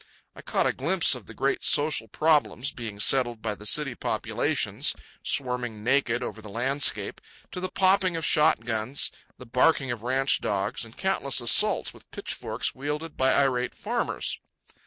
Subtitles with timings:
[0.35, 4.95] I caught a glimpse of the great social problems being settled by the city populations
[5.21, 10.41] swarming naked over the landscape, to the popping of shot guns, the barking of ranch
[10.41, 14.39] dogs, and countless assaults with pitchforks wielded by irate farmers.